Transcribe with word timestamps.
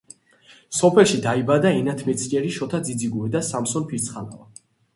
სოფელში 0.77 1.19
დაიბადა 1.25 1.73
ენათმეცნიერი 1.81 2.55
შოთა 2.57 2.81
ძიძიგური 2.89 3.33
და 3.39 3.45
სამსონ 3.53 3.89
ფირცხალავა. 3.95 4.69